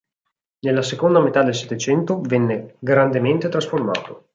[0.61, 4.29] Nella seconda metà del Settecento venne grandemente trasformato.